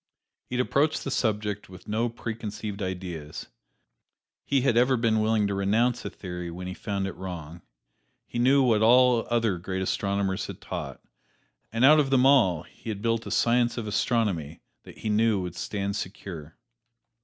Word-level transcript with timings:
He 0.49 0.57
had 0.57 0.65
approached 0.65 1.03
the 1.03 1.11
subject 1.11 1.69
with 1.69 1.87
no 1.87 2.09
preconceived 2.09 2.81
ideas; 2.81 3.49
he 4.43 4.61
had 4.61 4.75
ever 4.75 4.97
been 4.97 5.19
willing 5.19 5.45
to 5.45 5.53
renounce 5.53 6.03
a 6.03 6.09
theory 6.09 6.49
when 6.49 6.65
he 6.65 6.73
found 6.73 7.05
it 7.05 7.15
wrong. 7.15 7.61
He 8.25 8.39
knew 8.39 8.63
what 8.63 8.81
all 8.81 9.27
other 9.29 9.59
great 9.59 9.83
astronomers 9.83 10.47
had 10.47 10.59
taught, 10.59 11.01
and 11.71 11.85
out 11.85 11.99
of 11.99 12.09
them 12.09 12.25
all 12.25 12.63
he 12.63 12.89
had 12.89 13.03
built 13.03 13.27
a 13.27 13.29
Science 13.29 13.77
of 13.77 13.85
Astronomy 13.85 14.61
that 14.85 14.97
he 14.97 15.09
knew 15.09 15.39
would 15.39 15.53
stand 15.55 15.95
secure. 15.95 16.57